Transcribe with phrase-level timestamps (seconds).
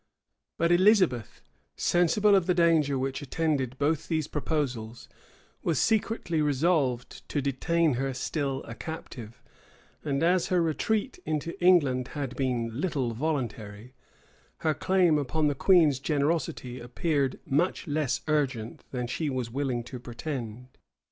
[0.57, 1.43] But Elizabeth,
[1.75, 5.07] sensible of the danger which attended both these proposals,
[5.61, 9.43] was secretly resolved to detain her still a captive;
[10.03, 13.93] and as her retreat into England had been little voluntary,
[14.65, 19.99] her claim upon the queen's generosity appeared much less urgent than she was willing to
[19.99, 20.69] pretend.